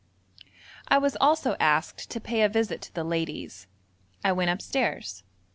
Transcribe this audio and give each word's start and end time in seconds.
I 0.87 0.97
was 0.97 1.15
also 1.21 1.55
asked 1.59 2.09
to 2.09 2.19
pay 2.19 2.41
a 2.41 2.49
visit 2.49 2.81
to 2.81 2.93
the 2.95 3.03
ladies. 3.03 3.67
I 4.25 4.31
went 4.31 4.49
upstairs. 4.49 5.21